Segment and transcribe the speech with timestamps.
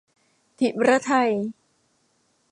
[0.59, 1.29] ถิรไทย